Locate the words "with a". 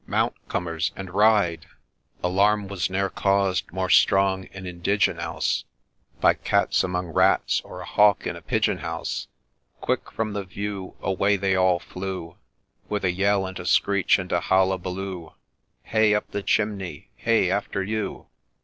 12.89-13.11